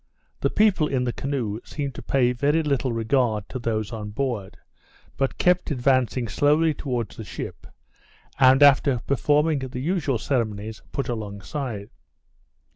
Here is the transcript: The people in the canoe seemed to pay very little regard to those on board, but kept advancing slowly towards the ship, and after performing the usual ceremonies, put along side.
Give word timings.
The 0.39 0.49
people 0.49 0.87
in 0.87 1.03
the 1.03 1.13
canoe 1.13 1.59
seemed 1.63 1.93
to 1.93 2.01
pay 2.01 2.31
very 2.31 2.63
little 2.63 2.91
regard 2.91 3.47
to 3.49 3.59
those 3.59 3.91
on 3.91 4.09
board, 4.09 4.57
but 5.15 5.37
kept 5.37 5.69
advancing 5.69 6.27
slowly 6.27 6.73
towards 6.73 7.17
the 7.17 7.23
ship, 7.23 7.67
and 8.39 8.63
after 8.63 8.97
performing 9.05 9.59
the 9.59 9.79
usual 9.79 10.17
ceremonies, 10.17 10.81
put 10.91 11.07
along 11.07 11.41
side. 11.41 11.91